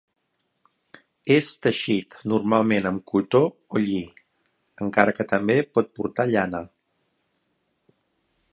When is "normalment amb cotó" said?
2.31-3.41